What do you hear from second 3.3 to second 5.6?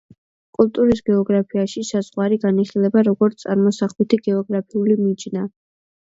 წარმოსახვითი გეოგრაფიული მიჯნა.